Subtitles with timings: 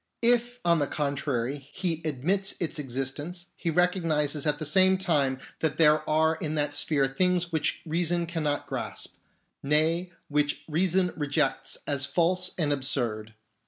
[0.23, 5.77] If, on the contrary, he admits its existence, he recognises at the same time that
[5.77, 9.13] there are in that sphere things which reason cannot grasp;
[9.61, 13.35] nay, which reason rejects as false and absurd.